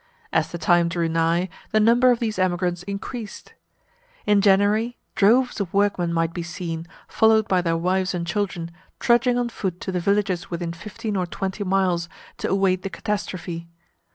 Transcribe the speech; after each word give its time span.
As 0.33 0.51
the 0.51 0.57
time 0.57 0.89
drew 0.89 1.07
nigh, 1.07 1.47
the 1.69 1.79
number 1.79 2.09
of 2.09 2.17
these 2.17 2.39
emigrants 2.39 2.81
increased. 2.81 3.53
In 4.25 4.41
January, 4.41 4.97
droves 5.13 5.59
of 5.61 5.71
workmen 5.75 6.11
might 6.11 6.33
be 6.33 6.41
seen, 6.41 6.87
followed 7.07 7.47
by 7.47 7.61
their 7.61 7.77
wives 7.77 8.15
and 8.15 8.25
children, 8.25 8.71
trudging 8.99 9.37
on 9.37 9.49
foot 9.49 9.79
to 9.81 9.91
the 9.91 9.99
villages 9.99 10.49
within 10.49 10.73
fifteen 10.73 11.15
or 11.15 11.27
twenty 11.27 11.63
miles, 11.63 12.09
to 12.39 12.49
await 12.49 12.81
the 12.81 12.89
catastrophe. 12.89 13.67